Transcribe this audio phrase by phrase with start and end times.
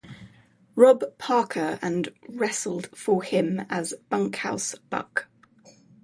[0.75, 5.27] Rob Parker and wrestled for him as Bunkhouse Buck.